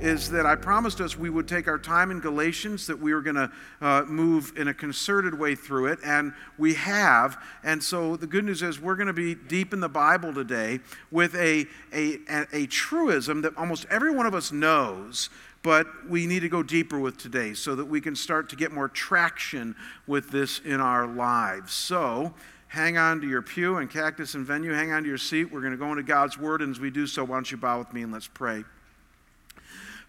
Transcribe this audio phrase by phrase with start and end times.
[0.00, 3.20] is, that I promised us we would take our time in Galatians, that we were
[3.20, 7.42] going to uh, move in a concerted way through it, and we have.
[7.62, 10.80] And so the good news is we're going to be deep in the Bible today
[11.10, 12.18] with a, a,
[12.52, 15.30] a truism that almost every one of us knows,
[15.62, 18.72] but we need to go deeper with today so that we can start to get
[18.72, 21.72] more traction with this in our lives.
[21.72, 22.34] So,
[22.68, 25.52] hang on to your pew and cactus and venue, hang on to your seat.
[25.52, 27.56] We're going to go into God's word, and as we do so, why don't you
[27.56, 28.64] bow with me and let's pray.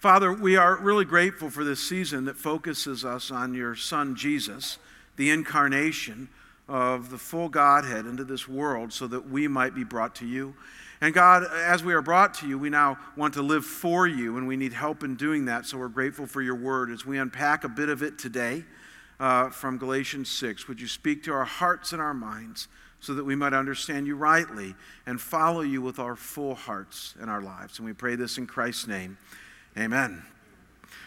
[0.02, 4.80] Father, we are really grateful for this season that focuses us on your Son Jesus,
[5.16, 6.28] the incarnation
[6.68, 10.56] of the full Godhead into this world so that we might be brought to you.
[11.02, 14.38] And God, as we are brought to you, we now want to live for you,
[14.38, 15.68] and we need help in doing that.
[15.68, 18.66] So we're grateful for your word as we unpack a bit of it today
[19.20, 20.68] uh, from Galatians 6.
[20.68, 22.70] Would you speak to our hearts and our minds
[23.02, 24.74] so that we might understand you rightly
[25.06, 27.78] and follow you with our full hearts and our lives?
[27.78, 29.20] And we pray this in Christ's name.
[29.78, 30.24] Amen.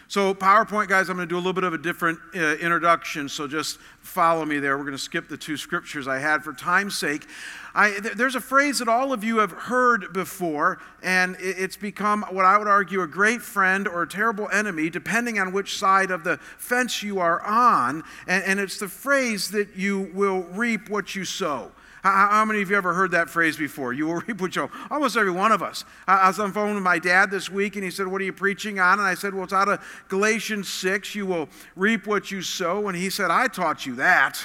[0.07, 3.27] So, PowerPoint, guys, I'm going to do a little bit of a different uh, introduction,
[3.27, 4.77] so just follow me there.
[4.77, 7.27] We're going to skip the two scriptures I had for time's sake.
[7.73, 12.23] I, th- there's a phrase that all of you have heard before, and it's become
[12.29, 16.11] what I would argue a great friend or a terrible enemy, depending on which side
[16.11, 18.03] of the fence you are on.
[18.27, 21.71] And, and it's the phrase that you will reap what you sow.
[22.05, 23.91] How, how, many of you ever heard that phrase before?
[23.91, 25.85] You will reap what you Almost every one of us.
[26.07, 28.21] I, I was on the phone with my dad this week, and he said, What
[28.21, 28.99] are you preaching on?
[28.99, 31.15] And I said, Well, it's out of Galatians 6.
[31.15, 32.87] You will reap what you sow.
[32.89, 34.39] And he said, I taught you that.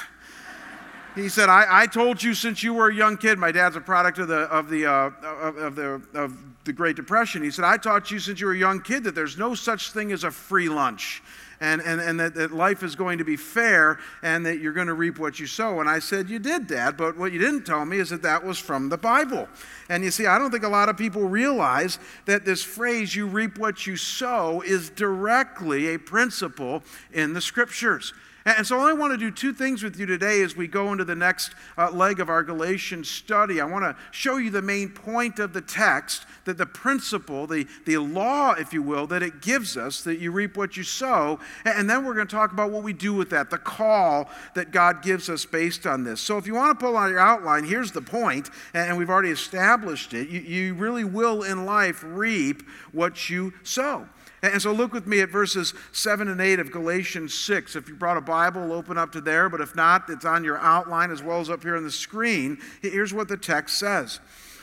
[1.14, 3.81] He said, I, I told you since you were a young kid, my dad's a
[3.83, 7.42] product of the, of, the, uh, of, of, the, of the Great Depression.
[7.42, 9.92] He said, I taught you since you were a young kid that there's no such
[9.92, 11.22] thing as a free lunch
[11.61, 14.87] and, and, and that, that life is going to be fair and that you're going
[14.87, 15.81] to reap what you sow.
[15.81, 18.44] And I said, You did, Dad, but what you didn't tell me is that that
[18.44, 19.48] was from the Bible.
[19.88, 23.26] And you see, I don't think a lot of people realize that this phrase, you
[23.26, 26.82] reap what you sow, is directly a principle
[27.12, 28.15] in the scriptures.
[28.46, 31.04] And so, I want to do two things with you today as we go into
[31.04, 33.60] the next uh, leg of our Galatians study.
[33.60, 37.66] I want to show you the main point of the text, that the principle, the,
[37.84, 41.38] the law, if you will, that it gives us, that you reap what you sow.
[41.66, 44.70] And then we're going to talk about what we do with that, the call that
[44.70, 46.20] God gives us based on this.
[46.22, 49.30] So, if you want to pull out your outline, here's the point, and we've already
[49.30, 50.30] established it.
[50.30, 52.62] You, you really will in life reap
[52.92, 54.08] what you sow.
[54.42, 57.76] And so look with me at verses 7 and 8 of Galatians 6.
[57.76, 60.58] If you brought a Bible, open up to there, but if not, it's on your
[60.58, 62.58] outline as well as up here on the screen.
[62.80, 64.18] Here's what the text says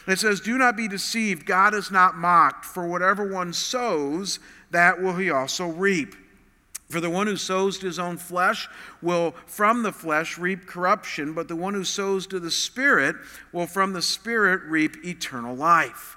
[0.08, 4.40] It says, Do not be deceived, God is not mocked, for whatever one sows,
[4.72, 6.16] that will he also reap.
[6.90, 8.70] For the one who sows to his own flesh
[9.02, 13.18] will from the flesh reap corruption, but the one who sows to the Spirit
[13.52, 16.17] will from the Spirit reap eternal life.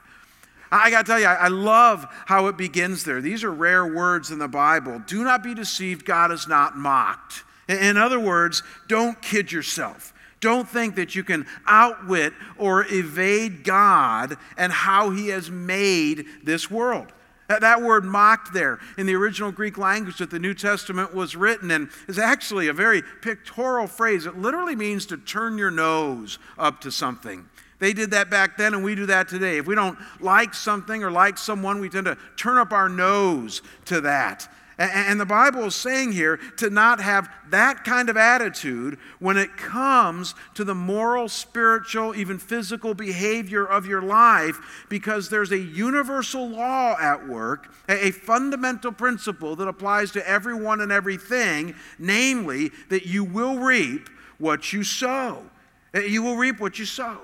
[0.73, 3.21] I got to tell you, I love how it begins there.
[3.21, 5.03] These are rare words in the Bible.
[5.07, 7.45] Do not be deceived, God is not mocked.
[7.69, 10.13] In other words, don't kid yourself.
[10.41, 16.71] Don't think that you can outwit or evade God and how He has made this
[16.71, 17.13] world.
[17.49, 21.71] That word mocked there in the original Greek language that the New Testament was written
[21.73, 24.25] in is actually a very pictorial phrase.
[24.25, 27.49] It literally means to turn your nose up to something.
[27.81, 29.59] They did that back then, and we do that today.
[29.59, 33.63] If we don't like something or like someone, we tend to turn up our nose
[33.87, 34.49] to that.
[34.79, 39.55] And the Bible is saying here to not have that kind of attitude when it
[39.59, 46.49] comes to the moral, spiritual, even physical behavior of your life, because there's a universal
[46.49, 53.23] law at work, a fundamental principle that applies to everyone and everything, namely that you
[53.23, 54.09] will reap
[54.39, 55.45] what you sow.
[55.93, 57.21] Eh, you will reap what you sow.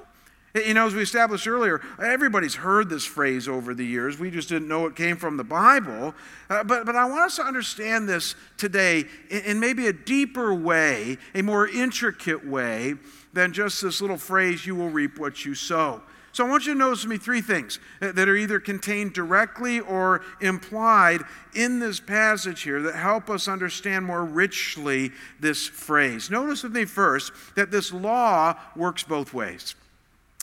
[0.64, 4.18] You know, as we established earlier, everybody's heard this phrase over the years.
[4.18, 6.14] We just didn't know it came from the Bible.
[6.48, 10.54] Uh, but, but I want us to understand this today in, in maybe a deeper
[10.54, 12.94] way, a more intricate way
[13.34, 16.00] than just this little phrase, you will reap what you sow.
[16.32, 20.22] So I want you to notice me three things that are either contained directly or
[20.40, 21.22] implied
[21.54, 26.30] in this passage here that help us understand more richly this phrase.
[26.30, 29.74] Notice with me first that this law works both ways.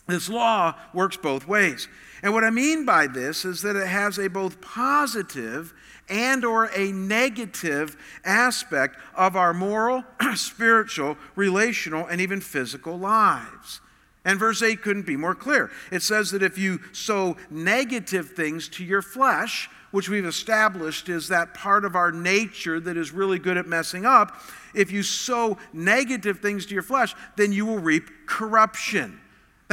[0.07, 1.87] This law works both ways.
[2.21, 5.73] And what I mean by this is that it has a both positive
[6.09, 7.95] and or a negative
[8.25, 10.03] aspect of our moral,
[10.35, 13.79] spiritual, relational, and even physical lives.
[14.25, 15.69] And verse 8 couldn't be more clear.
[15.91, 21.27] It says that if you sow negative things to your flesh, which we've established is
[21.27, 24.37] that part of our nature that is really good at messing up,
[24.73, 29.19] if you sow negative things to your flesh, then you will reap corruption.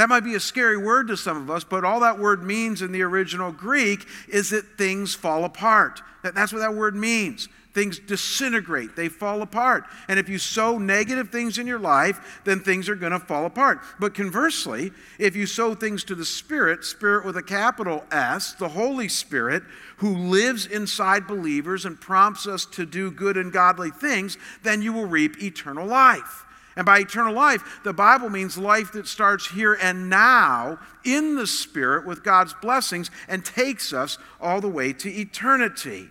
[0.01, 2.81] That might be a scary word to some of us, but all that word means
[2.81, 6.01] in the original Greek is that things fall apart.
[6.23, 7.47] That's what that word means.
[7.75, 9.83] Things disintegrate, they fall apart.
[10.07, 13.45] And if you sow negative things in your life, then things are going to fall
[13.45, 13.81] apart.
[13.99, 14.89] But conversely,
[15.19, 19.61] if you sow things to the Spirit, Spirit with a capital S, the Holy Spirit,
[19.97, 24.93] who lives inside believers and prompts us to do good and godly things, then you
[24.93, 26.45] will reap eternal life.
[26.75, 31.47] And by eternal life, the Bible means life that starts here and now in the
[31.47, 36.07] Spirit with God's blessings and takes us all the way to eternity.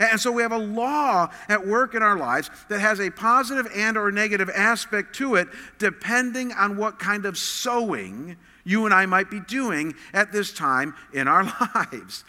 [0.00, 3.68] And so we have a law at work in our lives that has a positive
[3.74, 9.06] and or negative aspect to it depending on what kind of sowing you and I
[9.06, 11.44] might be doing at this time in our
[11.74, 12.24] lives.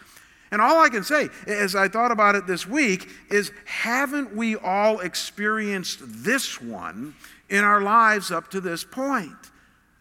[0.50, 4.56] And all I can say as I thought about it this week is haven't we
[4.56, 7.14] all experienced this one
[7.50, 9.36] in our lives up to this point?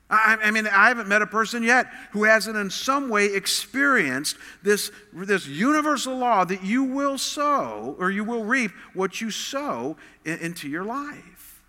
[0.09, 4.37] I, I, mean, I haven't met a person yet who hasn't in some way experienced
[4.63, 9.97] this, this universal law that you will sow or you will reap what you sow
[10.25, 11.61] in, into your life.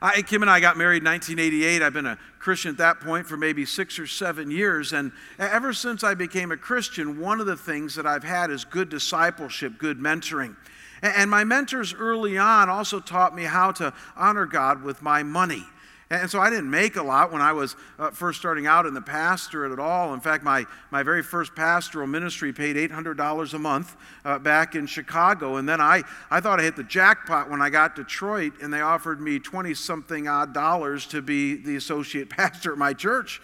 [0.00, 1.80] I, Kim and I got married in 1988.
[1.80, 4.92] I've been a Christian at that point for maybe six or seven years.
[4.92, 8.64] And ever since I became a Christian, one of the things that I've had is
[8.64, 10.56] good discipleship, good mentoring.
[11.02, 15.64] And my mentors early on also taught me how to honor God with my money.
[16.12, 18.92] And so I didn't make a lot when I was uh, first starting out in
[18.92, 20.12] the pastorate at all.
[20.12, 23.96] In fact, my, my very first pastoral ministry paid $800 a month
[24.26, 25.56] uh, back in Chicago.
[25.56, 28.82] And then I, I thought I hit the jackpot when I got Detroit, and they
[28.82, 33.40] offered me 20 something odd dollars to be the associate pastor at my church.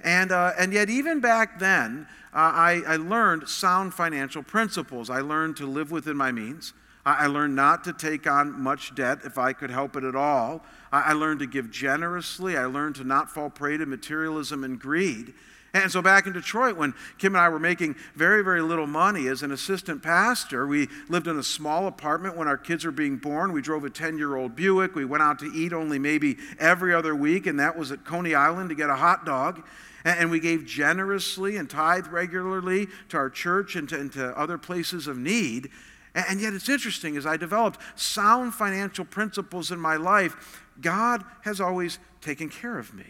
[0.00, 5.08] And, uh, and yet, even back then, uh, I, I learned sound financial principles.
[5.08, 6.72] I learned to live within my means.
[7.14, 10.64] I learned not to take on much debt if I could help it at all.
[10.90, 12.56] I learned to give generously.
[12.56, 15.34] I learned to not fall prey to materialism and greed.
[15.74, 19.26] And so back in Detroit, when Kim and I were making very, very little money
[19.26, 23.16] as an assistant pastor, we lived in a small apartment when our kids were being
[23.16, 23.52] born.
[23.52, 24.94] We drove a 10 year old Buick.
[24.94, 28.34] We went out to eat only maybe every other week, and that was at Coney
[28.34, 29.62] Island to get a hot dog.
[30.04, 34.56] And we gave generously and tithe regularly to our church and to, and to other
[34.56, 35.68] places of need.
[36.26, 41.60] And yet it's interesting, as I developed sound financial principles in my life, God has
[41.60, 43.04] always taken care of me.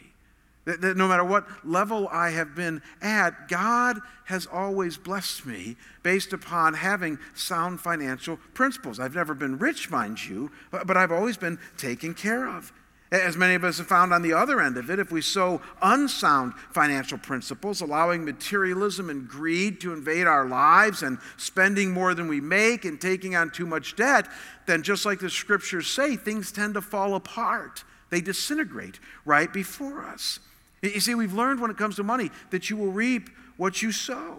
[0.64, 5.76] That, that, no matter what level I have been at, God has always blessed me
[6.02, 9.00] based upon having sound financial principles.
[9.00, 12.72] I've never been rich, mind you, but, but I've always been taken care of.
[13.10, 15.62] As many of us have found on the other end of it, if we sow
[15.81, 22.28] unsound financial principles, allowing materialism and greed to invade our lives and spending more than
[22.28, 24.28] we make and taking on too much debt,
[24.66, 27.82] then just like the scriptures say, things tend to fall apart.
[28.10, 30.38] They disintegrate right before us.
[30.82, 33.90] You see, we've learned when it comes to money that you will reap what you
[33.90, 34.37] sow.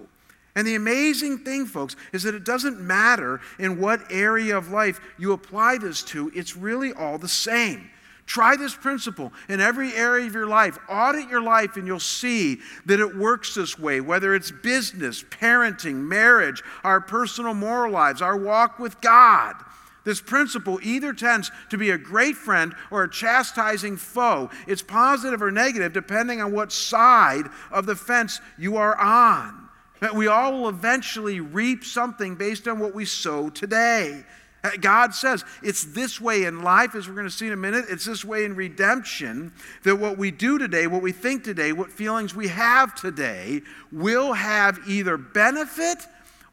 [0.55, 4.99] And the amazing thing, folks, is that it doesn't matter in what area of life
[5.17, 7.89] you apply this to, it's really all the same.
[8.29, 10.77] Try this principle in every area of your life.
[10.87, 15.95] Audit your life, and you'll see that it works this way, whether it's business, parenting,
[15.95, 19.55] marriage, our personal moral lives, our walk with God.
[20.03, 24.51] This principle either tends to be a great friend or a chastising foe.
[24.67, 29.69] It's positive or negative depending on what side of the fence you are on.
[30.13, 34.23] We all will eventually reap something based on what we sow today.
[34.63, 37.57] Uh, God says it's this way in life, as we're going to see in a
[37.57, 37.85] minute.
[37.89, 41.91] It's this way in redemption that what we do today, what we think today, what
[41.91, 43.61] feelings we have today
[43.91, 46.07] will have either benefit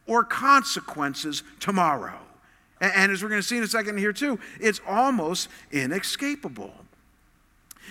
[0.06, 2.18] or consequences tomorrow.
[2.80, 6.74] And as we're going to see in a second here, too, it's almost inescapable.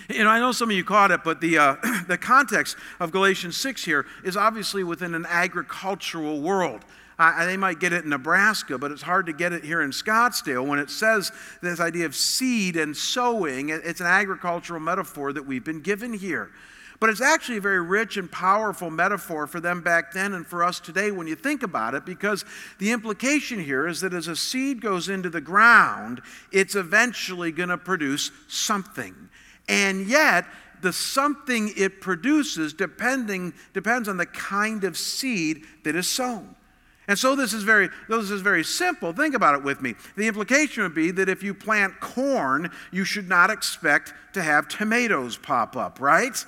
[0.08, 1.76] You know, I know some of you caught it, but the, uh,
[2.08, 6.84] the context of Galatians 6 here is obviously within an agricultural world.
[7.18, 9.90] Uh, they might get it in Nebraska, but it's hard to get it here in
[9.90, 11.32] Scottsdale when it says
[11.62, 13.70] this idea of seed and sowing.
[13.70, 16.50] It's an agricultural metaphor that we've been given here.
[16.98, 20.62] But it's actually a very rich and powerful metaphor for them back then and for
[20.62, 22.44] us today when you think about it, because
[22.78, 27.68] the implication here is that as a seed goes into the ground, it's eventually going
[27.68, 29.14] to produce something.
[29.68, 30.46] And yet,
[30.82, 36.54] the something it produces depending, depends on the kind of seed that is sown.
[37.08, 39.12] And so this is very this is very simple.
[39.12, 39.94] Think about it with me.
[40.16, 44.68] The implication would be that if you plant corn, you should not expect to have
[44.68, 46.44] tomatoes pop up, right?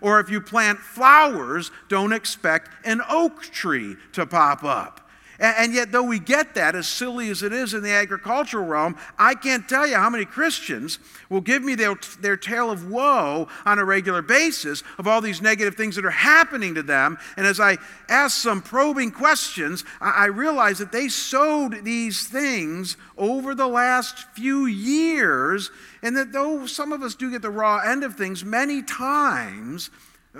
[0.00, 5.03] Or if you plant flowers, don't expect an oak tree to pop up.
[5.44, 8.96] And yet, though we get that, as silly as it is in the agricultural realm,
[9.18, 10.98] I can't tell you how many Christians
[11.28, 15.42] will give me their, their tale of woe on a regular basis of all these
[15.42, 17.18] negative things that are happening to them.
[17.36, 17.76] And as I
[18.08, 24.18] ask some probing questions, I, I realize that they sowed these things over the last
[24.32, 25.70] few years,
[26.02, 29.90] and that though some of us do get the raw end of things, many times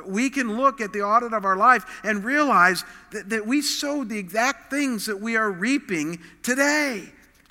[0.06, 4.08] we can look at the audit of our life and realize that, that we sowed
[4.08, 7.04] the exact things that we are reaping today.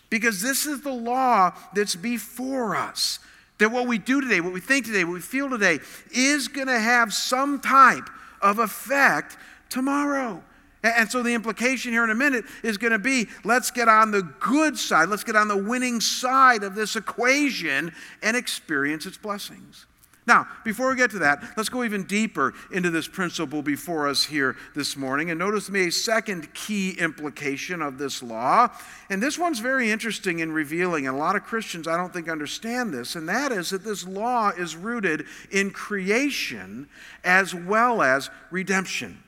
[0.09, 3.19] Because this is the law that's before us.
[3.59, 5.79] That what we do today, what we think today, what we feel today,
[6.11, 8.09] is going to have some type
[8.41, 9.37] of effect
[9.69, 10.43] tomorrow.
[10.83, 14.11] And so the implication here in a minute is going to be let's get on
[14.11, 19.17] the good side, let's get on the winning side of this equation and experience its
[19.17, 19.85] blessings.
[20.25, 24.23] Now, before we get to that, let's go even deeper into this principle before us
[24.23, 25.29] here this morning.
[25.29, 28.69] And notice me a second key implication of this law.
[29.09, 32.29] And this one's very interesting in revealing, and a lot of Christians I don't think
[32.29, 36.87] understand this, and that is that this law is rooted in creation
[37.25, 39.21] as well as redemption.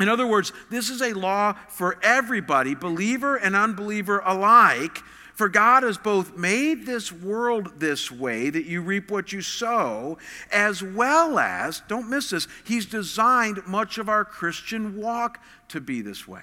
[0.00, 5.02] In other words, this is a law for everybody, believer and unbeliever alike
[5.38, 10.18] for God has both made this world this way that you reap what you sow,
[10.50, 16.02] as well as, don't miss this, He's designed much of our Christian walk to be
[16.02, 16.42] this way.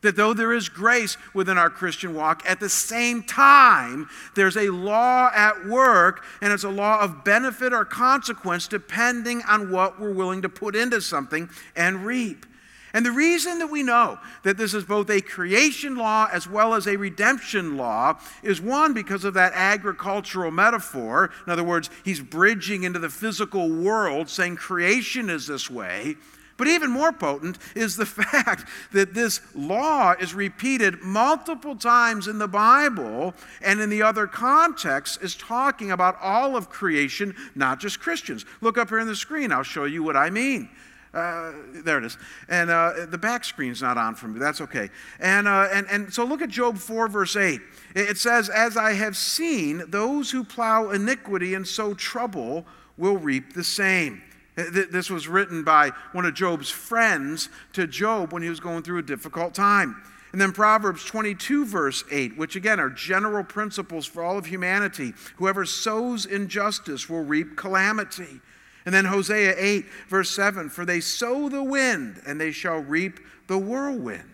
[0.00, 4.70] That though there is grace within our Christian walk, at the same time, there's a
[4.70, 10.12] law at work, and it's a law of benefit or consequence depending on what we're
[10.12, 12.46] willing to put into something and reap.
[12.92, 16.74] And the reason that we know that this is both a creation law as well
[16.74, 21.30] as a redemption law is one, because of that agricultural metaphor.
[21.46, 26.16] In other words, he's bridging into the physical world, saying creation is this way.
[26.58, 32.38] But even more potent is the fact that this law is repeated multiple times in
[32.38, 38.00] the Bible and in the other contexts is talking about all of creation, not just
[38.00, 38.44] Christians.
[38.60, 40.68] Look up here on the screen, I'll show you what I mean.
[41.14, 41.52] Uh,
[41.84, 42.16] there it is.
[42.48, 44.38] And uh, the back screen's not on for me.
[44.38, 44.88] That's okay.
[45.20, 47.60] And, uh, and, and so look at Job 4, verse 8.
[47.94, 52.64] It says, As I have seen, those who plow iniquity and sow trouble
[52.96, 54.22] will reap the same.
[54.54, 58.98] This was written by one of Job's friends to Job when he was going through
[58.98, 60.02] a difficult time.
[60.32, 65.12] And then Proverbs 22, verse 8, which again are general principles for all of humanity.
[65.36, 68.40] Whoever sows injustice will reap calamity.
[68.84, 73.20] And then Hosea 8, verse 7 For they sow the wind, and they shall reap
[73.46, 74.28] the whirlwind.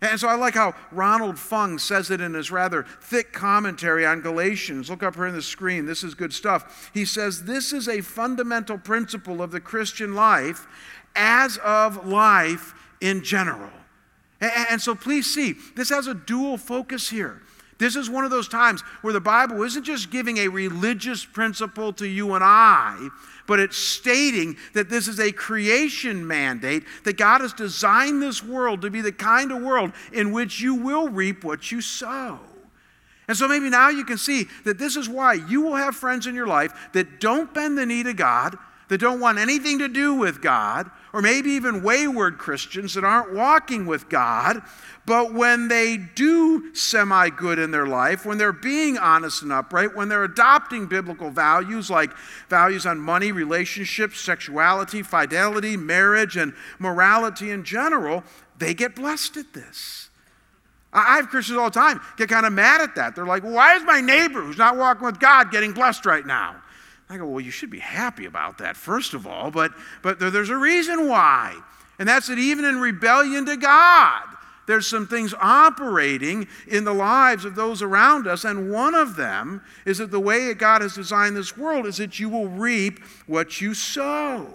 [0.00, 4.20] And so I like how Ronald Fung says it in his rather thick commentary on
[4.20, 4.90] Galatians.
[4.90, 5.86] Look up here on the screen.
[5.86, 6.90] This is good stuff.
[6.92, 10.66] He says, This is a fundamental principle of the Christian life
[11.14, 13.70] as of life in general.
[14.40, 17.40] And so please see, this has a dual focus here.
[17.78, 21.92] This is one of those times where the Bible isn't just giving a religious principle
[21.94, 23.08] to you and I,
[23.46, 28.82] but it's stating that this is a creation mandate, that God has designed this world
[28.82, 32.38] to be the kind of world in which you will reap what you sow.
[33.26, 36.26] And so maybe now you can see that this is why you will have friends
[36.26, 38.56] in your life that don't bend the knee to God,
[38.88, 43.32] that don't want anything to do with God, or maybe even wayward Christians that aren't
[43.32, 44.60] walking with God,
[45.06, 49.94] but when they do semi good in their life, when they're being honest and upright,
[49.94, 52.10] when they're adopting biblical values like
[52.48, 58.24] values on money, relationships, sexuality, fidelity, marriage, and morality in general,
[58.58, 60.08] they get blessed at this.
[60.92, 63.14] I have Christians all the time get kind of mad at that.
[63.14, 66.56] They're like, why is my neighbor who's not walking with God getting blessed right now?
[67.14, 70.50] I go, well, you should be happy about that, first of all, but, but there's
[70.50, 71.54] a reason why.
[71.98, 74.22] And that's that even in rebellion to God,
[74.66, 78.44] there's some things operating in the lives of those around us.
[78.44, 81.98] And one of them is that the way that God has designed this world is
[81.98, 84.48] that you will reap what you sow.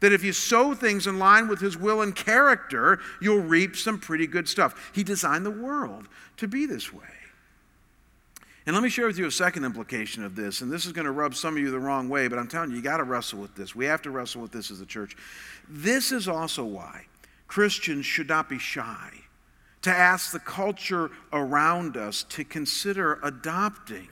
[0.00, 4.00] That if you sow things in line with His will and character, you'll reap some
[4.00, 4.90] pretty good stuff.
[4.92, 7.04] He designed the world to be this way.
[8.64, 11.04] And let me share with you a second implication of this, and this is going
[11.04, 13.04] to rub some of you the wrong way, but I'm telling you, you got to
[13.04, 13.74] wrestle with this.
[13.74, 15.16] We have to wrestle with this as a church.
[15.68, 17.06] This is also why
[17.48, 19.10] Christians should not be shy
[19.82, 24.08] to ask the culture around us to consider adopting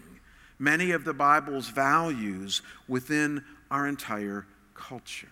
[0.59, 5.29] many of the Bible's values within our entire culture.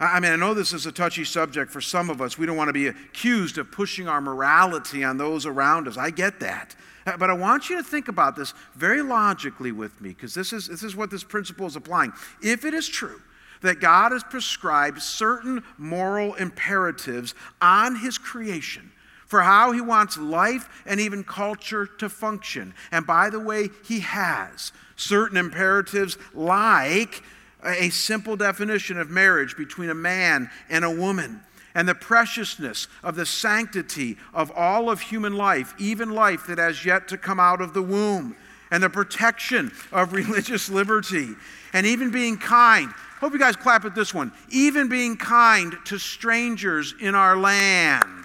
[0.00, 2.38] I mean, I know this is a touchy subject for some of us.
[2.38, 5.96] We don't want to be accused of pushing our morality on those around us.
[5.96, 6.76] I get that.
[7.04, 10.52] Uh, but I want you to think about this very logically with me, because this
[10.52, 12.12] is, this is what this principle is applying.
[12.42, 13.20] If it is true
[13.62, 18.92] that God has prescribed certain moral imperatives on His creation
[19.26, 22.72] for how He wants life and even culture to function.
[22.92, 27.22] And by the way, He has certain imperatives like
[27.64, 31.40] a simple definition of marriage between a man and a woman
[31.74, 36.84] and the preciousness of the sanctity of all of human life, even life that has
[36.84, 38.34] yet to come out of the womb,
[38.70, 41.28] and the protection of religious liberty,
[41.72, 42.90] and even being kind.
[43.20, 44.32] Hope you guys clap at this one.
[44.50, 48.17] Even being kind to strangers in our land.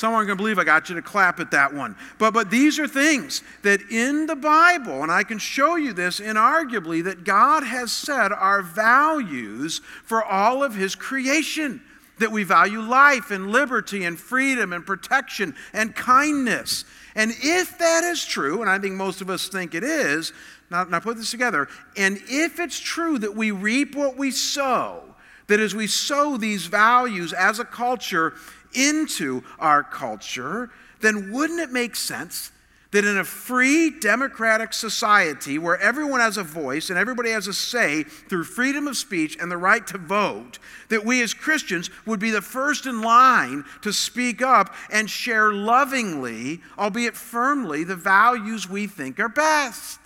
[0.00, 1.94] Someone can believe I got you to clap at that one.
[2.16, 6.20] But, but these are things that in the Bible, and I can show you this
[6.20, 11.82] inarguably, that God has said are values for all of His creation.
[12.16, 16.86] That we value life and liberty and freedom and protection and kindness.
[17.14, 20.32] And if that is true, and I think most of us think it is,
[20.70, 25.02] now, now put this together, and if it's true that we reap what we sow,
[25.48, 28.32] that as we sow these values as a culture,
[28.74, 32.52] into our culture, then wouldn't it make sense
[32.92, 37.52] that in a free democratic society where everyone has a voice and everybody has a
[37.52, 40.58] say through freedom of speech and the right to vote,
[40.88, 45.52] that we as Christians would be the first in line to speak up and share
[45.52, 50.00] lovingly, albeit firmly, the values we think are best?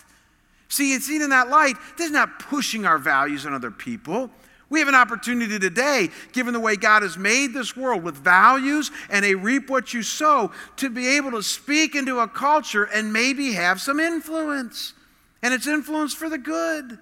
[0.67, 4.29] See, it's seen in that light, this is not pushing our values on other people.
[4.69, 8.89] We have an opportunity today, given the way God has made this world with values
[9.09, 13.13] and a reap what you sow, to be able to speak into a culture and
[13.13, 14.93] maybe have some influence.
[15.43, 16.97] And it's influence for the good.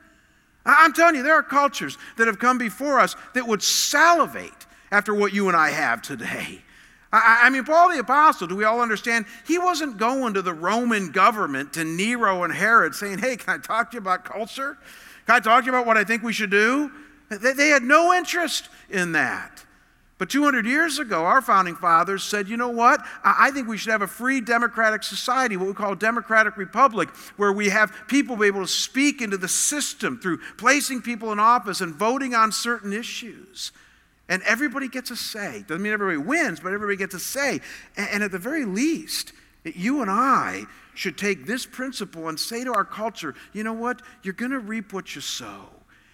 [0.66, 4.52] I'm telling you, there are cultures that have come before us that would salivate
[4.92, 6.62] after what you and I have today.
[7.16, 9.26] I, mean, Paul the Apostle, do we all understand?
[9.46, 13.58] He wasn't going to the Roman government, to Nero and Herod, saying, Hey, can I
[13.60, 14.80] talk to you about culture?
[15.28, 16.92] Can I talk to you about what I think we should do?
[17.30, 19.64] They had no interest in that.
[20.20, 23.06] But 200 years ago, our founding fathers said, you know what?
[23.24, 27.10] I think we should have a free democratic society, what we call a democratic republic,
[27.36, 31.40] where we have people be able to speak into the system through placing people in
[31.40, 33.72] office and voting on certain issues.
[34.30, 35.66] And everybody gets a say.
[35.68, 37.60] Doesn't mean everybody wins, but everybody gets a say.
[37.98, 39.34] And at the very least,
[39.66, 44.02] you and I should take this principle and say to our culture, you know what?
[44.22, 45.66] You're going to reap what you sow.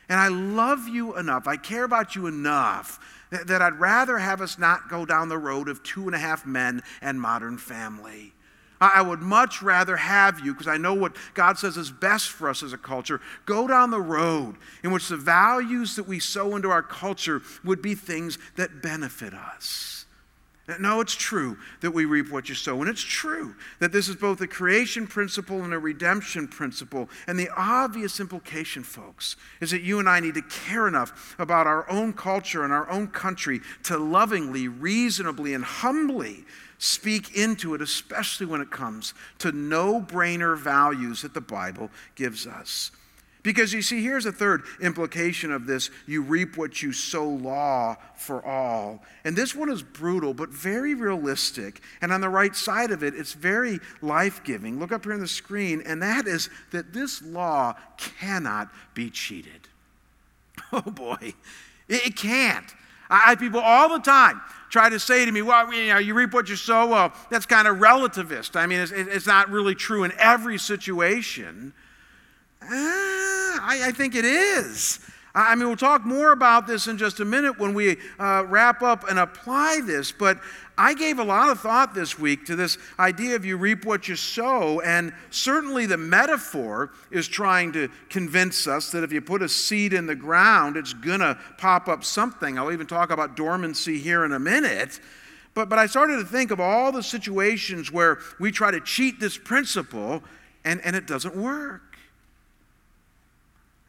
[0.09, 4.41] And I love you enough, I care about you enough that, that I'd rather have
[4.41, 8.33] us not go down the road of two and a half men and modern family.
[8.81, 12.49] I would much rather have you, because I know what God says is best for
[12.49, 16.55] us as a culture, go down the road in which the values that we sow
[16.55, 19.98] into our culture would be things that benefit us.
[20.77, 22.79] No, it's true that we reap what you sow.
[22.81, 27.09] And it's true that this is both a creation principle and a redemption principle.
[27.27, 31.65] And the obvious implication, folks, is that you and I need to care enough about
[31.65, 36.45] our own culture and our own country to lovingly, reasonably, and humbly
[36.77, 42.45] speak into it, especially when it comes to no brainer values that the Bible gives
[42.45, 42.91] us.
[43.41, 47.95] Because you see, here's a third implication of this you reap what you sow law
[48.15, 49.01] for all.
[49.23, 51.81] And this one is brutal, but very realistic.
[52.01, 54.77] And on the right side of it, it's very life giving.
[54.79, 59.51] Look up here on the screen, and that is that this law cannot be cheated.
[60.71, 61.33] Oh boy,
[61.87, 62.75] it can't.
[63.09, 66.13] I have people all the time try to say to me, well, you know, you
[66.13, 66.87] reap what you sow.
[66.87, 68.55] Well, that's kind of relativist.
[68.55, 71.73] I mean, it's, it's not really true in every situation.
[72.69, 74.99] Ah, I, I think it is.
[75.35, 78.81] I mean, we'll talk more about this in just a minute when we uh, wrap
[78.81, 80.39] up and apply this, but
[80.77, 84.07] I gave a lot of thought this week to this idea of you reap what
[84.07, 89.41] you sow, and certainly the metaphor is trying to convince us that if you put
[89.41, 92.57] a seed in the ground, it's going to pop up something.
[92.57, 94.99] I'll even talk about dormancy here in a minute.
[95.53, 99.19] But, but I started to think of all the situations where we try to cheat
[99.19, 100.23] this principle,
[100.65, 101.88] and, and it doesn't work.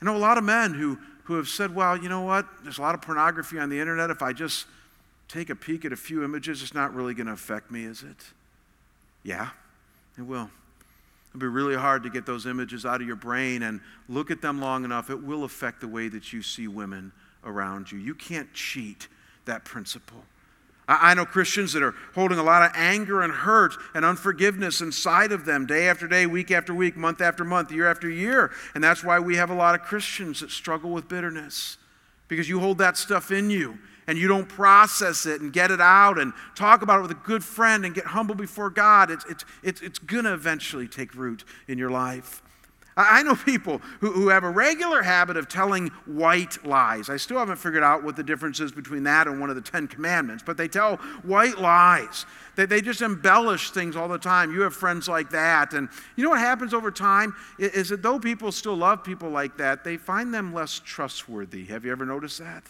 [0.01, 2.47] I know a lot of men who, who have said, well, you know what?
[2.63, 4.11] There's a lot of pornography on the internet.
[4.11, 4.67] If I just
[5.29, 8.03] take a peek at a few images, it's not really going to affect me, is
[8.03, 8.17] it?
[9.23, 9.51] Yeah,
[10.19, 10.51] it will.
[11.31, 14.43] It'll be really hard to get those images out of your brain and look at
[14.43, 15.11] them long enough.
[15.11, 17.13] It will affect the way that you see women
[17.45, 17.99] around you.
[17.99, 19.07] You can't cheat
[19.45, 20.25] that principle.
[20.92, 25.31] I know Christians that are holding a lot of anger and hurt and unforgiveness inside
[25.31, 28.50] of them day after day, week after week, month after month, year after year.
[28.74, 31.76] And that's why we have a lot of Christians that struggle with bitterness
[32.26, 35.81] because you hold that stuff in you and you don't process it and get it
[35.81, 39.12] out and talk about it with a good friend and get humble before God.
[39.12, 42.42] It's, it's, it's, it's going to eventually take root in your life.
[43.09, 47.09] I know people who, who have a regular habit of telling white lies.
[47.09, 49.63] I still haven't figured out what the difference is between that and one of the
[49.63, 52.27] Ten Commandments, but they tell white lies.
[52.57, 54.53] They, they just embellish things all the time.
[54.53, 55.73] You have friends like that.
[55.73, 57.35] And you know what happens over time?
[57.59, 61.65] Is that though people still love people like that, they find them less trustworthy.
[61.67, 62.65] Have you ever noticed that?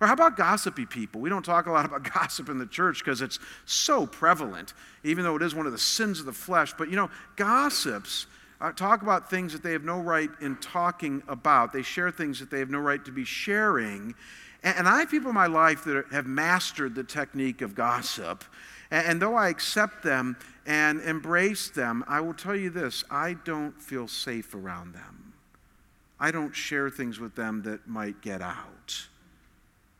[0.00, 1.20] Or how about gossipy people?
[1.20, 4.72] We don't talk a lot about gossip in the church because it's so prevalent,
[5.04, 6.72] even though it is one of the sins of the flesh.
[6.76, 8.26] But you know, gossips
[8.60, 11.72] uh, talk about things that they have no right in talking about.
[11.72, 14.14] They share things that they have no right to be sharing.
[14.62, 18.44] And, and I have people in my life that have mastered the technique of gossip.
[18.90, 23.34] And, and though I accept them and embrace them, I will tell you this I
[23.44, 25.32] don't feel safe around them.
[26.18, 29.06] I don't share things with them that might get out.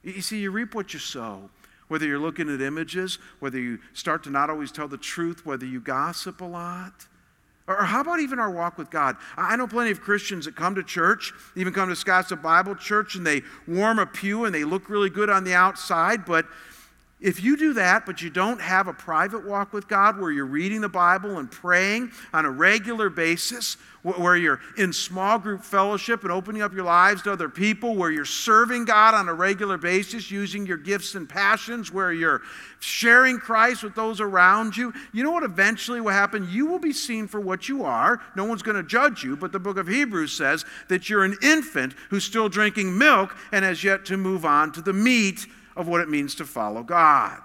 [0.03, 1.49] You see, you reap what you sow.
[1.89, 5.67] Whether you're looking at images, whether you start to not always tell the truth, whether
[5.67, 7.07] you gossip a lot.
[7.71, 9.17] Or how about even our walk with God?
[9.37, 13.15] I know plenty of Christians that come to church, even come to Scottsdale Bible Church,
[13.15, 16.47] and they warm a pew and they look really good on the outside, but
[17.21, 20.47] if you do that, but you don't have a private walk with God where you're
[20.47, 26.23] reading the Bible and praying on a regular basis, where you're in small group fellowship
[26.23, 29.77] and opening up your lives to other people, where you're serving God on a regular
[29.77, 32.41] basis using your gifts and passions, where you're
[32.79, 36.49] sharing Christ with those around you, you know what eventually will happen?
[36.51, 38.23] You will be seen for what you are.
[38.35, 41.37] No one's going to judge you, but the book of Hebrews says that you're an
[41.43, 45.89] infant who's still drinking milk and has yet to move on to the meat of
[45.89, 47.39] what it means to follow God.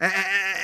[0.00, 0.12] And,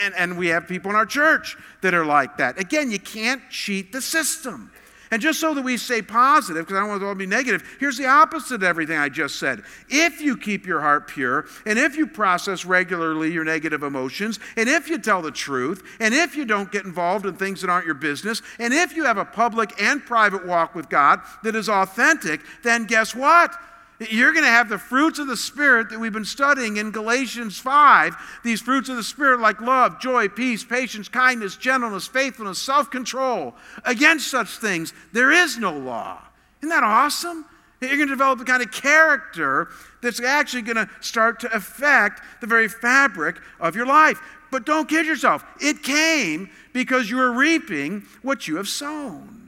[0.03, 2.59] and, and, we have people in our church that are like that.
[2.59, 4.73] Again, you can't cheat the system.
[5.11, 7.65] And just so that we stay positive, because I don't want to all be negative,
[7.81, 9.63] here's the opposite of everything I just said.
[9.89, 14.69] If you keep your heart pure, and if you process regularly your negative emotions, and
[14.69, 17.87] if you tell the truth, and if you don't get involved in things that aren't
[17.87, 21.69] your business, and if you have a public and private walk with God that is
[21.69, 23.55] authentic, then guess what?
[24.01, 27.59] You're going to have the fruits of the Spirit that we've been studying in Galatians
[27.59, 28.41] 5.
[28.45, 33.55] These fruits of the Spirit, like love, joy, peace, patience, kindness, gentleness, faithfulness, self control.
[33.85, 36.23] Against such things, there is no law.
[36.61, 37.45] Isn't that awesome?
[37.81, 39.69] You're going to develop the kind of character
[40.01, 44.21] that's actually going to start to affect the very fabric of your life.
[44.51, 49.48] But don't kid yourself, it came because you are reaping what you have sown.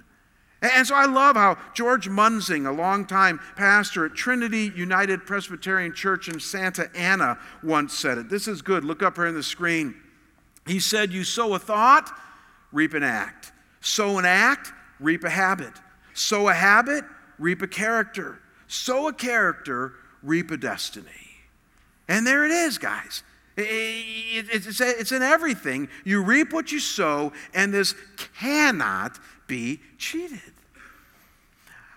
[0.62, 6.28] And so I love how George Munzing, a longtime pastor at Trinity United Presbyterian Church
[6.28, 8.28] in Santa Ana, once said it.
[8.28, 8.84] This is good.
[8.84, 9.94] Look up here on the screen.
[10.66, 12.10] He said, You sow a thought,
[12.72, 13.52] reap an act.
[13.80, 15.72] Sow an act, reap a habit.
[16.12, 17.04] Sow a habit,
[17.38, 18.40] reap a character.
[18.66, 21.06] Sow a character, reap a destiny.
[22.06, 23.22] And there it is, guys.
[23.56, 25.88] It's in everything.
[26.04, 27.94] You reap what you sow, and this
[28.34, 30.40] cannot be cheated.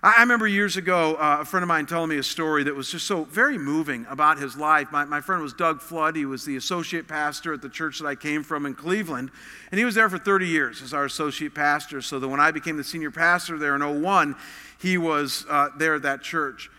[0.04, 2.90] I remember years ago, uh, a friend of mine telling me a story that was
[2.90, 4.92] just so very moving about his life.
[4.92, 6.14] My, my friend was Doug Flood.
[6.14, 9.30] He was the associate pastor at the church that I came from in Cleveland.
[9.70, 12.02] And he was there for 30 years as our associate pastor.
[12.02, 14.36] So that when I became the senior pastor there in 01,
[14.78, 16.70] he was uh, there at that church.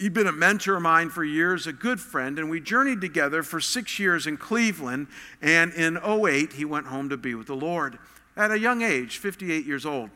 [0.00, 3.42] He'd been a mentor of mine for years, a good friend, and we journeyed together
[3.42, 5.08] for six years in Cleveland.
[5.42, 7.98] And in 08, he went home to be with the Lord
[8.34, 10.08] at a young age, 58 years old.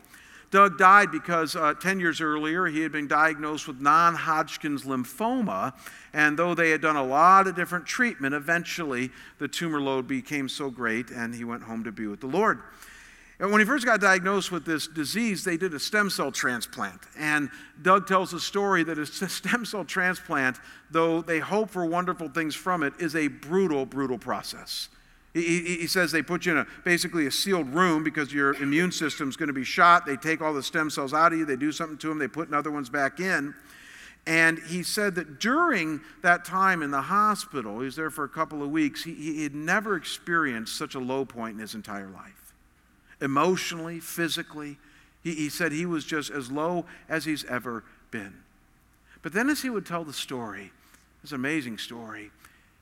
[0.50, 5.74] Doug died because uh, 10 years earlier he had been diagnosed with non Hodgkin's lymphoma.
[6.14, 10.48] And though they had done a lot of different treatment, eventually the tumor load became
[10.48, 12.62] so great and he went home to be with the Lord.
[13.50, 17.00] When he first got diagnosed with this disease, they did a stem cell transplant.
[17.18, 17.50] And
[17.82, 20.58] Doug tells a story that a stem cell transplant,
[20.90, 24.88] though they hope for wonderful things from it, is a brutal, brutal process.
[25.34, 28.92] He, he, says they put you in a, basically a sealed room because your immune
[28.92, 30.06] system's going to be shot.
[30.06, 32.28] They take all the stem cells out of you, they do something to them, they
[32.28, 33.52] put other ones back in.
[34.28, 38.28] And he said that during that time in the hospital, he was there for a
[38.28, 42.08] couple of weeks, he, he had never experienced such a low point in his entire
[42.08, 42.53] life.
[43.20, 44.78] Emotionally, physically,
[45.22, 48.34] he, he said he was just as low as he's ever been.
[49.22, 50.70] But then, as he would tell the story,
[51.22, 52.30] this amazing story,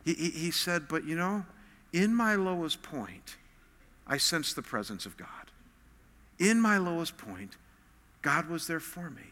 [0.05, 1.45] he, he, he said, But you know,
[1.93, 3.37] in my lowest point,
[4.07, 5.29] I sensed the presence of God.
[6.39, 7.57] In my lowest point,
[8.23, 9.23] God was there for me.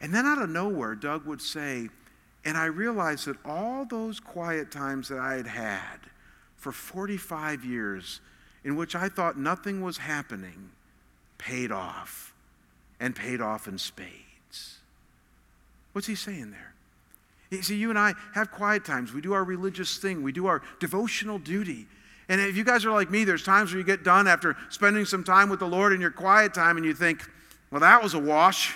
[0.00, 1.88] And then out of nowhere, Doug would say,
[2.44, 5.98] and I realized that all those quiet times that I had had
[6.56, 8.20] for 45 years,
[8.66, 10.70] in which I thought nothing was happening,
[11.38, 12.34] paid off,
[12.98, 14.78] and paid off in spades.
[15.92, 16.74] What's he saying there?
[17.50, 19.14] You see, you and I have quiet times.
[19.14, 21.86] We do our religious thing, we do our devotional duty.
[22.28, 25.04] And if you guys are like me, there's times where you get done after spending
[25.04, 27.22] some time with the Lord in your quiet time and you think,
[27.70, 28.74] Well, that was a wash.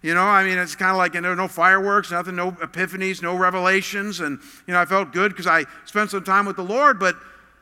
[0.00, 3.20] You know, I mean, it's kind of like you know, no fireworks, nothing, no epiphanies,
[3.20, 4.20] no revelations.
[4.20, 7.16] And, you know, I felt good because I spent some time with the Lord, but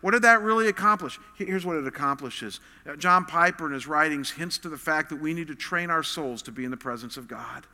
[0.04, 1.18] what did that really accomplish?
[1.34, 5.16] Here's what it accomplishes uh, John Piper in his writings hints to the fact that
[5.16, 7.66] we need to train our souls to be in the presence of God.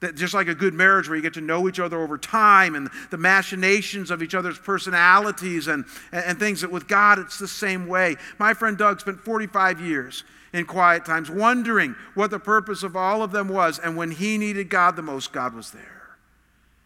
[0.00, 2.74] That just like a good marriage where you get to know each other over time
[2.74, 7.48] and the machinations of each other's personalities and, and things, that with God it's the
[7.48, 8.16] same way.
[8.38, 13.22] My friend Doug spent 45 years in quiet times wondering what the purpose of all
[13.22, 13.78] of them was.
[13.78, 15.99] And when he needed God the most, God was there.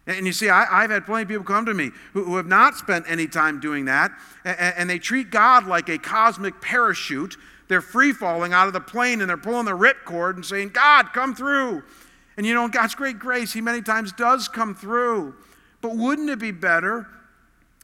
[0.06, 2.46] And you see, I, have had plenty of people come to me who, who have
[2.46, 4.12] not spent any time doing that,
[4.44, 7.38] and, and, they treat God like a cosmic parachute.
[7.68, 11.14] They're free falling out of the plane and they're pulling the ripcord and saying, God,
[11.14, 11.82] come through.
[12.36, 15.34] And you know, God's great grace, He many times does come through.
[15.80, 17.06] But wouldn't it be better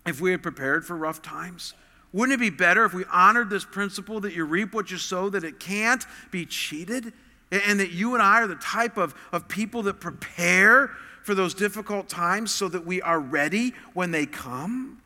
[0.06, 1.72] if we had prepared for rough times?
[2.12, 5.30] Wouldn't it be better if we honored this principle that you reap what you sow,
[5.30, 7.12] that it can't be cheated?
[7.52, 10.90] And that you and I are the type of, of people that prepare
[11.22, 15.00] for those difficult times so that we are ready when they come.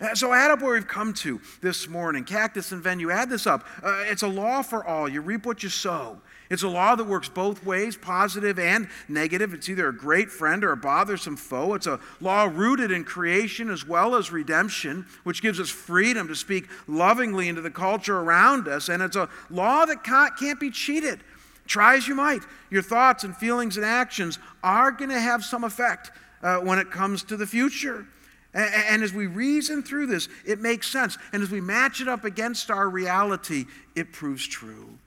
[0.00, 2.24] Uh, so add up where we've come to this morning.
[2.24, 3.64] Cactus and venue, add this up.
[3.82, 5.08] Uh, it's a law for all.
[5.08, 6.20] You reap what you sow.
[6.50, 9.54] It's a law that works both ways, positive and negative.
[9.54, 11.74] It's either a great friend or a bothersome foe.
[11.74, 16.34] It's a law rooted in creation as well as redemption, which gives us freedom to
[16.34, 18.88] speak lovingly into the culture around us.
[18.88, 21.20] And it's a law that can't be cheated.
[21.66, 25.64] Try as you might, your thoughts and feelings and actions are going to have some
[25.64, 26.10] effect
[26.42, 28.06] uh, when it comes to the future.
[28.52, 31.16] And, and as we reason through this, it makes sense.
[31.32, 33.64] And as we match it up against our reality,
[33.96, 34.98] it proves true.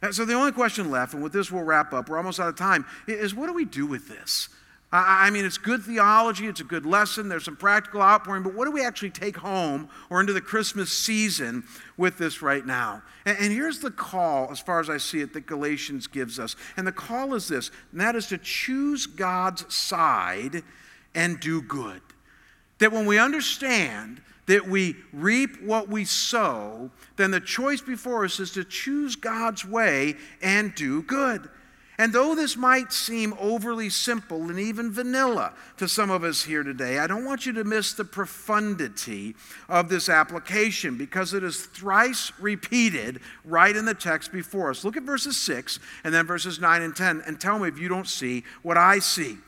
[0.00, 2.48] And so the only question left, and with this we'll wrap up, we're almost out
[2.48, 4.48] of time, is what do we do with this?
[4.90, 8.64] I mean, it's good theology, it's a good lesson, there's some practical outpouring, but what
[8.64, 11.64] do we actually take home or into the Christmas season
[11.98, 13.02] with this right now?
[13.26, 16.56] And, and, here's the call, as far as I see it, that Galatians gives us.
[16.78, 20.62] And the call is this, and that is to choose God's side
[21.14, 22.00] and do good.
[22.78, 28.40] That when we understand that we reap what we sow, then the choice before us
[28.40, 31.50] is to choose God's way and do good.
[32.00, 36.62] And though this might seem overly simple and even vanilla to some of us here
[36.62, 39.34] today, I don't want you to miss the profundity
[39.68, 44.84] of this application because it is thrice repeated right in the text before us.
[44.84, 47.88] Look at verses 6 and then verses 9 and 10 and tell me if you
[47.88, 49.38] don't see what I see.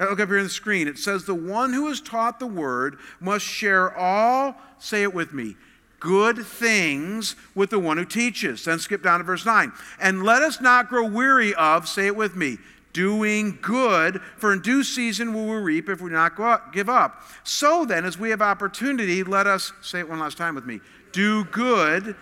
[0.00, 0.88] Uh, look up here on the screen.
[0.88, 5.34] It says, The one who is taught the word must share all, say it with
[5.34, 5.56] me,
[6.00, 8.64] good things with the one who teaches.
[8.64, 9.72] Then skip down to verse 9.
[10.00, 12.58] And let us not grow weary of, say it with me,
[12.92, 17.22] doing good, for in due season will we reap if we not give up.
[17.44, 20.80] So then, as we have opportunity, let us, say it one last time with me,
[21.12, 22.16] do good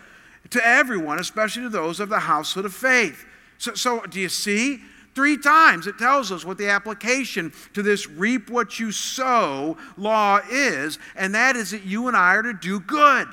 [0.50, 3.24] to everyone, especially to those of the household of faith.
[3.58, 4.80] So, so do you see?
[5.14, 10.40] Three times it tells us what the application to this reap what you sow law
[10.50, 13.26] is, and that is that you and I are to do good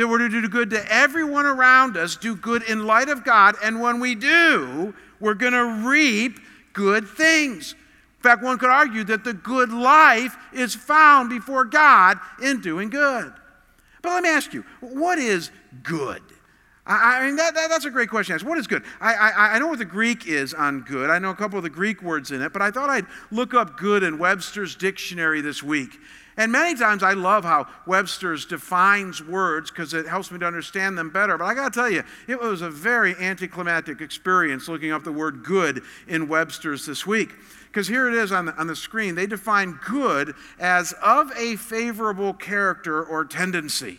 [0.00, 3.54] that we're to do good to everyone around us, do good in light of God,
[3.62, 6.40] and when we do, we're going to reap
[6.72, 7.72] good things.
[7.72, 12.88] In fact, one could argue that the good life is found before God in doing
[12.88, 13.30] good.
[14.00, 15.50] But let me ask you, what is
[15.82, 16.22] good?
[16.86, 18.38] I, I mean, that, that, that's a great question.
[18.48, 18.84] What is good?
[19.02, 21.10] I, I, I know what the Greek is on good.
[21.10, 23.52] I know a couple of the Greek words in it, but I thought I'd look
[23.52, 25.98] up good in Webster's dictionary this week.
[26.40, 30.96] And many times I love how Webster's defines words because it helps me to understand
[30.96, 31.36] them better.
[31.36, 35.12] But I got to tell you, it was a very anticlimactic experience looking up the
[35.12, 37.34] word good in Webster's this week.
[37.66, 39.16] Because here it is on the, on the screen.
[39.16, 43.98] They define good as of a favorable character or tendency.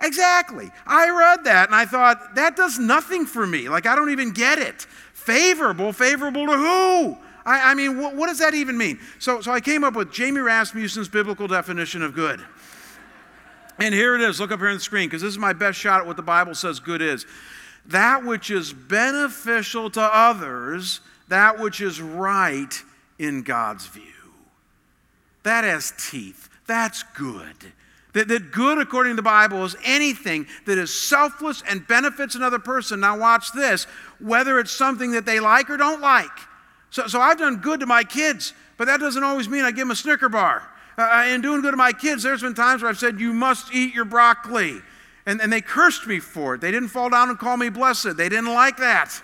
[0.00, 0.70] Exactly.
[0.86, 3.68] I read that and I thought, that does nothing for me.
[3.68, 4.86] Like, I don't even get it.
[5.12, 7.18] Favorable, favorable to who?
[7.44, 8.98] I, I mean, what, what does that even mean?
[9.18, 12.40] So, so I came up with Jamie Rasmussen's biblical definition of good.
[13.78, 14.38] And here it is.
[14.38, 16.22] Look up here on the screen because this is my best shot at what the
[16.22, 17.26] Bible says good is.
[17.86, 22.72] That which is beneficial to others, that which is right
[23.18, 24.02] in God's view.
[25.42, 26.48] That has teeth.
[26.66, 27.56] That's good.
[28.12, 32.58] That, that good, according to the Bible, is anything that is selfless and benefits another
[32.58, 33.00] person.
[33.00, 33.86] Now, watch this
[34.20, 36.30] whether it's something that they like or don't like.
[36.92, 39.78] So, so I've done good to my kids, but that doesn't always mean I give
[39.78, 40.62] them a Snicker bar.
[40.98, 43.32] Uh, uh, in doing good to my kids, there's been times where I've said, You
[43.32, 44.82] must eat your broccoli.
[45.24, 46.60] And, and they cursed me for it.
[46.60, 48.16] They didn't fall down and call me blessed.
[48.16, 49.22] They didn't like that.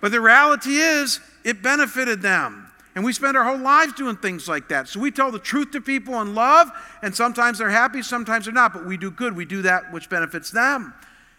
[0.00, 2.68] But the reality is, it benefited them.
[2.96, 4.88] And we spend our whole lives doing things like that.
[4.88, 6.68] So we tell the truth to people in love,
[7.02, 8.72] and sometimes they're happy, sometimes they're not.
[8.72, 9.36] But we do good.
[9.36, 10.94] We do that which benefits them.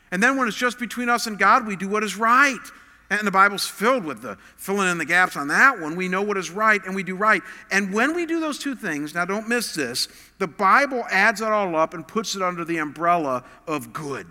[0.09, 2.59] And then when it's just between us and God, we do what is right.
[3.19, 5.95] And the Bible's filled with the filling in the gaps on that one.
[5.95, 7.41] We know what is right and we do right.
[7.71, 10.07] And when we do those two things, now don't miss this,
[10.39, 14.27] the Bible adds it all up and puts it under the umbrella of good.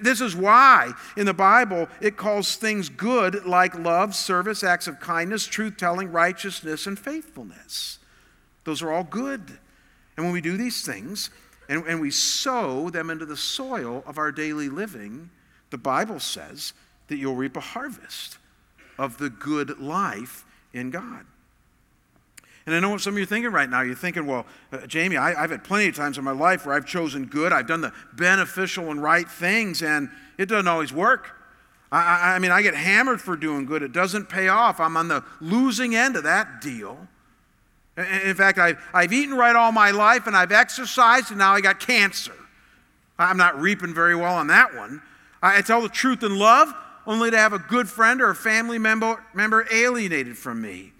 [0.00, 5.00] This is why in the Bible it calls things good like love, service, acts of
[5.00, 7.98] kindness, truth telling, righteousness, and faithfulness.
[8.64, 9.58] Those are all good.
[10.16, 11.30] And when we do these things
[11.68, 15.30] and, and we sow them into the soil of our daily living,
[15.70, 16.72] the Bible says
[17.12, 18.38] that you'll reap a harvest
[18.98, 21.26] of the good life in God.
[22.64, 23.82] And I know what some of you are thinking right now.
[23.82, 26.74] You're thinking, well, uh, Jamie, I, have had plenty of times in my life where
[26.74, 31.32] I've chosen good, I've done the beneficial and right things, and it doesn't always work.
[31.90, 34.80] I, I, I mean, I get hammered for doing good, it doesn't pay off.
[34.80, 37.08] I'm on the losing end of that deal.
[37.96, 41.60] In fact, I've, I've eaten right all my life, and I've exercised, and now I
[41.60, 42.32] got cancer.
[43.18, 45.02] I'm not reaping very well on that one.
[45.42, 46.72] I tell the truth in love,
[47.06, 50.92] only to have a good friend or a family member, member alienated from me.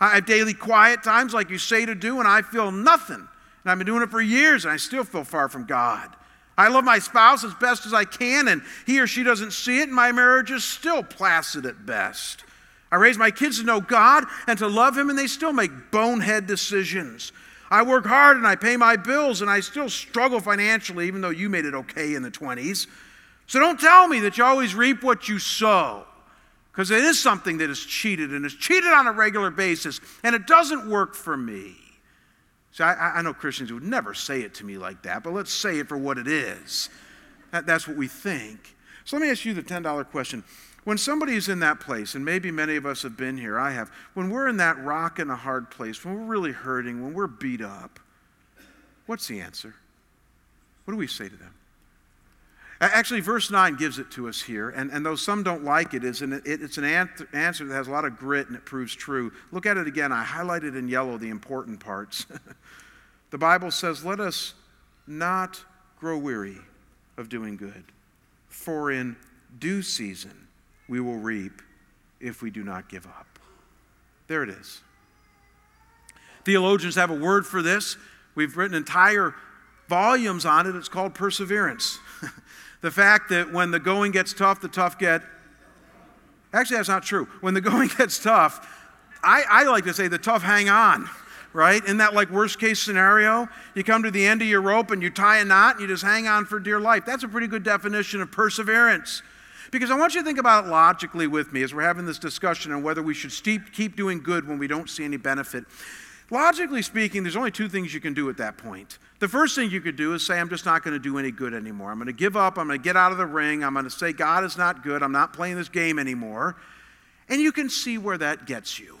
[0.00, 3.16] I have daily quiet times like you say to do, and I feel nothing.
[3.16, 6.16] And I've been doing it for years, and I still feel far from God.
[6.56, 9.80] I love my spouse as best as I can, and he or she doesn't see
[9.80, 12.44] it, and my marriage is still placid at best.
[12.92, 15.70] I raise my kids to know God and to love Him, and they still make
[15.90, 17.32] bonehead decisions.
[17.70, 21.30] I work hard and I pay my bills, and I still struggle financially, even though
[21.30, 22.88] you made it okay in the 20s.
[23.50, 26.06] So don't tell me that you always reap what you sow
[26.70, 30.36] because it is something that is cheated and is cheated on a regular basis, and
[30.36, 31.74] it doesn't work for me.
[32.70, 35.50] See, I, I know Christians would never say it to me like that, but let's
[35.50, 36.90] say it for what it is.
[37.50, 38.76] That, that's what we think.
[39.04, 40.44] So let me ask you the $10 question.
[40.84, 43.72] When somebody is in that place, and maybe many of us have been here, I
[43.72, 47.14] have, when we're in that rock and a hard place, when we're really hurting, when
[47.14, 47.98] we're beat up,
[49.06, 49.74] what's the answer?
[50.84, 51.54] What do we say to them?
[52.80, 56.02] Actually, verse 9 gives it to us here, and, and though some don't like it,
[56.02, 59.30] it's an, it's an answer that has a lot of grit and it proves true.
[59.52, 60.12] Look at it again.
[60.12, 62.24] I highlighted in yellow the important parts.
[63.30, 64.54] the Bible says, Let us
[65.06, 65.62] not
[65.98, 66.56] grow weary
[67.18, 67.84] of doing good,
[68.48, 69.14] for in
[69.58, 70.48] due season
[70.88, 71.60] we will reap
[72.18, 73.38] if we do not give up.
[74.26, 74.80] There it is.
[76.46, 77.98] Theologians have a word for this.
[78.34, 79.34] We've written entire
[79.88, 80.74] volumes on it.
[80.74, 81.98] It's called perseverance.
[82.80, 85.22] The fact that when the going gets tough, the tough get.
[86.52, 87.26] Actually, that's not true.
[87.40, 88.66] When the going gets tough,
[89.22, 91.08] I, I like to say the tough hang on,
[91.52, 91.82] right?
[91.84, 93.48] Isn't that like worst case scenario?
[93.74, 95.86] You come to the end of your rope and you tie a knot and you
[95.88, 97.04] just hang on for dear life.
[97.04, 99.22] That's a pretty good definition of perseverance.
[99.70, 102.18] Because I want you to think about it logically with me as we're having this
[102.18, 103.32] discussion on whether we should
[103.72, 105.64] keep doing good when we don't see any benefit.
[106.30, 108.98] Logically speaking, there's only two things you can do at that point.
[109.18, 111.32] The first thing you could do is say, I'm just not going to do any
[111.32, 111.90] good anymore.
[111.90, 112.56] I'm going to give up.
[112.56, 113.64] I'm going to get out of the ring.
[113.64, 115.02] I'm going to say, God is not good.
[115.02, 116.56] I'm not playing this game anymore.
[117.28, 118.96] And you can see where that gets you.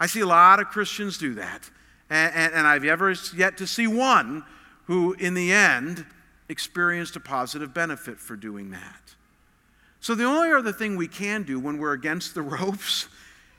[0.00, 1.70] I see a lot of Christians do that.
[2.08, 4.44] And, and, and I've ever yet to see one
[4.86, 6.04] who, in the end,
[6.48, 9.14] experienced a positive benefit for doing that.
[10.00, 13.08] So the only other thing we can do when we're against the ropes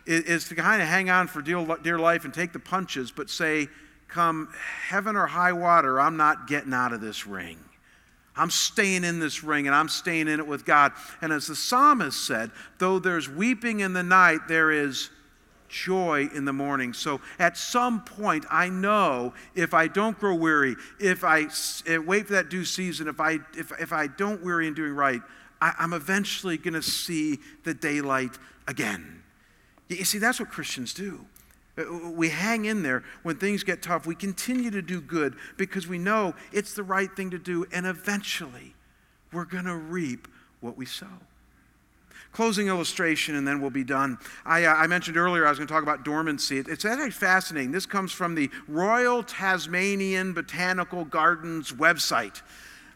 [0.05, 3.11] is, is to kind of hang on for dear, dear life and take the punches,
[3.11, 3.67] but say,
[4.07, 4.49] come
[4.87, 7.57] heaven or high water, I'm not getting out of this ring.
[8.35, 10.93] I'm staying in this ring and I'm staying in it with God.
[11.21, 15.09] And as the psalmist said, though there's weeping in the night, there is
[15.67, 16.93] joy in the morning.
[16.93, 21.47] So at some point, I know if I don't grow weary, if I
[21.87, 24.93] eh, wait for that due season, if I, if, if I don't weary in doing
[24.93, 25.21] right,
[25.61, 28.37] I, I'm eventually going to see the daylight
[28.67, 29.20] again.
[29.97, 31.25] You see, that's what Christians do.
[31.77, 34.05] Uh, we hang in there when things get tough.
[34.05, 37.85] We continue to do good because we know it's the right thing to do, and
[37.85, 38.75] eventually
[39.31, 40.27] we're going to reap
[40.59, 41.07] what we sow.
[42.31, 44.17] Closing illustration, and then we'll be done.
[44.45, 46.59] I, uh, I mentioned earlier I was going to talk about dormancy.
[46.59, 47.71] It's actually fascinating.
[47.73, 52.41] This comes from the Royal Tasmanian Botanical Gardens website.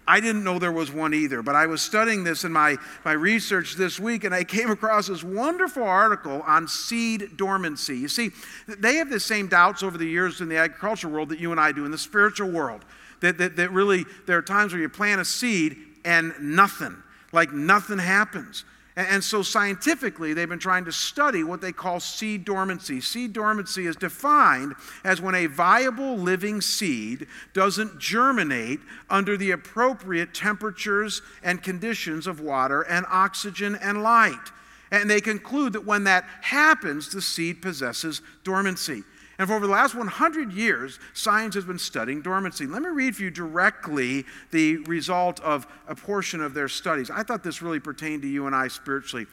[0.07, 3.13] I didn't know there was one either, but I was studying this in my, my
[3.13, 7.97] research this week and I came across this wonderful article on seed dormancy.
[7.97, 8.31] You see,
[8.67, 11.59] they have the same doubts over the years in the agricultural world that you and
[11.59, 12.85] I do in the spiritual world.
[13.21, 16.95] That, that, that really, there are times where you plant a seed and nothing,
[17.31, 18.63] like nothing happens.
[18.97, 23.01] And so, scientifically, they've been trying to study what they call seed dormancy.
[23.01, 24.73] Seed dormancy is defined
[25.03, 28.79] as when a viable living seed doesn't germinate
[29.09, 34.51] under the appropriate temperatures and conditions of water and oxygen and light.
[34.91, 39.03] And they conclude that when that happens, the seed possesses dormancy.
[39.37, 42.65] And for over the last 100 years, science has been studying dormancy.
[42.65, 47.09] Let me read for you directly the result of a portion of their studies.
[47.09, 49.27] I thought this really pertained to you and I spiritually.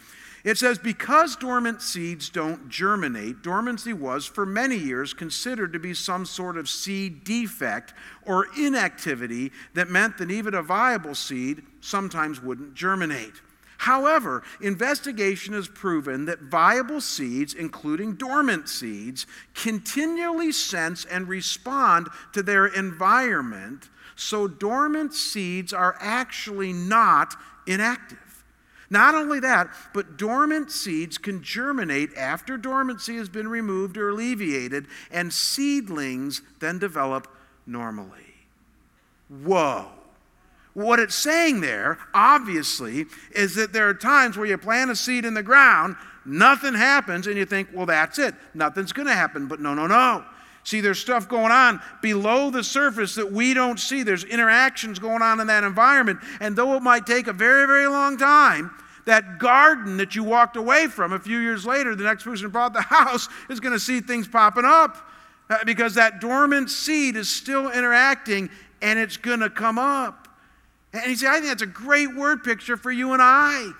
[0.44, 5.94] It says, because dormant seeds don't germinate, dormancy was for many years considered to be
[5.94, 7.94] some sort of seed defect
[8.26, 13.34] or inactivity that meant that even a viable seed sometimes wouldn't germinate.
[13.83, 19.26] However, investigation has proven that viable seeds, including dormant seeds,
[19.57, 27.35] continually sense and respond to their environment, so dormant seeds are actually not
[27.66, 28.45] inactive.
[28.89, 34.87] Not only that, but dormant seeds can germinate after dormancy has been removed or alleviated,
[35.11, 37.26] and seedlings then develop
[37.66, 38.47] normally.
[39.28, 40.01] Whoa.
[40.74, 45.24] What it's saying there, obviously, is that there are times where you plant a seed
[45.24, 48.34] in the ground, nothing happens, and you think, well, that's it.
[48.54, 49.48] Nothing's going to happen.
[49.48, 50.24] But no, no, no.
[50.64, 54.02] See, there's stuff going on below the surface that we don't see.
[54.02, 56.20] There's interactions going on in that environment.
[56.40, 58.70] And though it might take a very, very long time,
[59.04, 62.52] that garden that you walked away from a few years later, the next person who
[62.52, 64.96] bought the house is going to see things popping up
[65.50, 68.48] uh, because that dormant seed is still interacting
[68.80, 70.21] and it's going to come up.
[70.93, 73.72] And he said, I think that's a great word picture for you and I.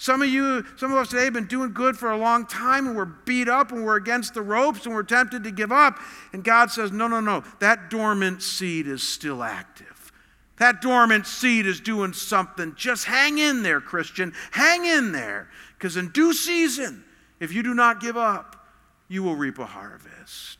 [0.00, 2.86] Some of you, some of us today have been doing good for a long time
[2.86, 5.98] and we're beat up and we're against the ropes and we're tempted to give up.
[6.32, 10.12] And God says, no, no, no, that dormant seed is still active.
[10.58, 12.74] That dormant seed is doing something.
[12.76, 14.32] Just hang in there, Christian.
[14.52, 15.48] Hang in there.
[15.76, 17.04] Because in due season,
[17.40, 18.66] if you do not give up,
[19.08, 20.58] you will reap a harvest.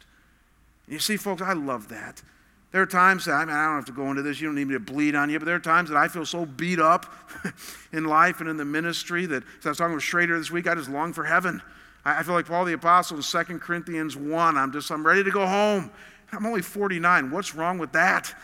[0.89, 2.23] You see, folks, I love that.
[2.71, 4.55] There are times that, I mean, I don't have to go into this, you don't
[4.55, 6.79] need me to bleed on you, but there are times that I feel so beat
[6.79, 7.07] up
[7.93, 10.69] in life and in the ministry that, as I was talking with Schrader this week,
[10.69, 11.63] I just long for heaven.
[12.05, 14.57] I feel like Paul the Apostle in 2 Corinthians 1.
[14.57, 15.91] I'm just, I'm ready to go home.
[16.33, 17.31] I'm only 49.
[17.31, 18.35] What's wrong with that?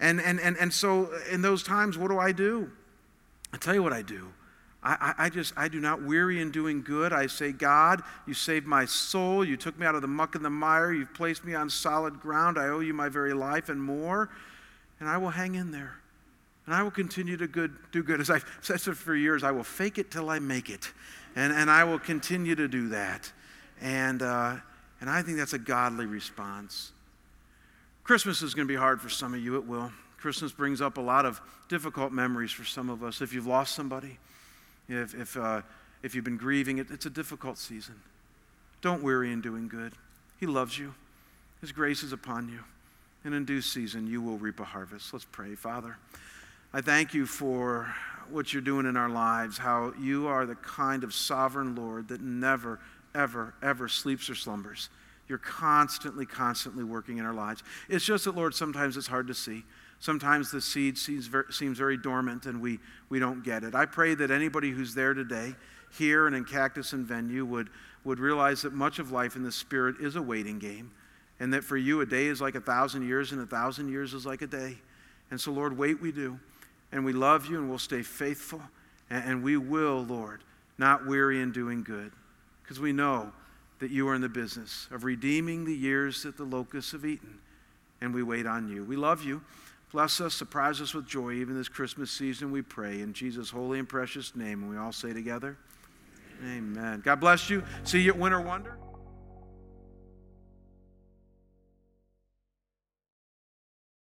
[0.00, 2.70] And, and, and, and so in those times, what do I do?
[3.52, 4.28] I tell you what I do.
[4.88, 7.12] I, I, just, I do not weary in doing good.
[7.12, 9.44] I say, God, you saved my soul.
[9.44, 10.92] You took me out of the muck and the mire.
[10.92, 12.56] You've placed me on solid ground.
[12.56, 14.30] I owe you my very life and more.
[15.00, 15.96] And I will hang in there.
[16.66, 18.20] And I will continue to good, do good.
[18.20, 20.92] As I've said for years, I will fake it till I make it.
[21.34, 23.32] And, and I will continue to do that.
[23.80, 24.54] And, uh,
[25.00, 26.92] and I think that's a godly response.
[28.04, 29.90] Christmas is going to be hard for some of you, it will.
[30.16, 33.20] Christmas brings up a lot of difficult memories for some of us.
[33.20, 34.18] If you've lost somebody,
[34.88, 35.62] if, if, uh,
[36.02, 38.00] if you've been grieving, it, it's a difficult season.
[38.80, 39.92] Don't weary in doing good.
[40.38, 40.94] He loves you,
[41.60, 42.60] His grace is upon you.
[43.24, 45.12] And in due season, you will reap a harvest.
[45.12, 45.56] Let's pray.
[45.56, 45.96] Father,
[46.72, 47.92] I thank you for
[48.30, 52.20] what you're doing in our lives, how you are the kind of sovereign Lord that
[52.20, 52.78] never,
[53.14, 54.90] ever, ever sleeps or slumbers.
[55.28, 57.62] You're constantly, constantly working in our lives.
[57.88, 59.64] It's just that, Lord, sometimes it's hard to see.
[59.98, 62.78] Sometimes the seed seems very, seems very dormant and we,
[63.08, 63.74] we don't get it.
[63.74, 65.54] I pray that anybody who's there today,
[65.96, 67.70] here and in Cactus and Venue, would,
[68.04, 70.90] would realize that much of life in the Spirit is a waiting game.
[71.38, 74.14] And that for you, a day is like a thousand years, and a thousand years
[74.14, 74.78] is like a day.
[75.30, 76.38] And so, Lord, wait we do.
[76.92, 78.62] And we love you, and we'll stay faithful.
[79.10, 80.42] And, and we will, Lord,
[80.78, 82.12] not weary in doing good.
[82.62, 83.32] Because we know
[83.80, 87.38] that you are in the business of redeeming the years that the locusts have eaten.
[88.00, 88.84] And we wait on you.
[88.84, 89.42] We love you.
[89.92, 93.00] Bless us, surprise us with joy, even this Christmas season, we pray.
[93.00, 94.62] In Jesus' holy and precious name.
[94.62, 95.56] And we all say together,
[96.42, 96.76] Amen.
[96.76, 97.02] Amen.
[97.04, 97.62] God bless you.
[97.84, 98.76] See you at Winter Wonder.